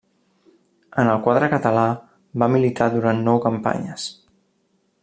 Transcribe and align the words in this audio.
En 1.03 1.11
el 1.15 1.19
quadre 1.27 1.49
català 1.51 1.83
va 2.45 2.49
militar 2.57 2.89
durant 2.97 3.25
nou 3.31 3.43
campanyes. 3.49 4.09